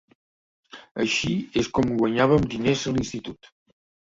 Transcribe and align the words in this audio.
Així 1.03 1.35
és 1.63 1.69
com 1.79 1.91
guanyàvem 2.01 2.49
diners 2.55 2.87
a 2.89 2.95
l'institut. 2.97 3.53